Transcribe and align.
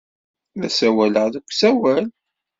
La 0.59 0.69
ssawaleɣ 0.69 1.27
deg 1.33 1.45
usawal. 1.49 2.05